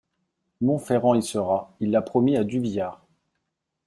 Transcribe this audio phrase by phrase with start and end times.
[0.61, 3.05] Monferrand y sera, il l'a promis à Duvillard.